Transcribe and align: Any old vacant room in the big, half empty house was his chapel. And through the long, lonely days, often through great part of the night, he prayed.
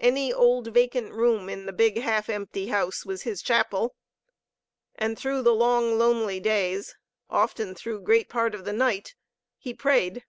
Any 0.00 0.32
old 0.32 0.74
vacant 0.74 1.12
room 1.12 1.48
in 1.48 1.66
the 1.66 1.72
big, 1.72 1.98
half 1.98 2.28
empty 2.28 2.66
house 2.66 3.06
was 3.06 3.22
his 3.22 3.40
chapel. 3.40 3.94
And 4.96 5.16
through 5.16 5.42
the 5.42 5.54
long, 5.54 5.96
lonely 5.96 6.40
days, 6.40 6.96
often 7.30 7.76
through 7.76 8.00
great 8.00 8.28
part 8.28 8.56
of 8.56 8.64
the 8.64 8.72
night, 8.72 9.14
he 9.56 9.72
prayed. 9.72 10.24